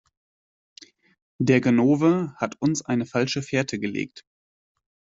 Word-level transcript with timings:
Der 1.37 1.61
Ganove 1.61 2.33
hat 2.37 2.59
uns 2.59 2.81
eine 2.83 3.05
falsche 3.05 3.43
Fährte 3.43 3.77
gelegt. 3.77 4.25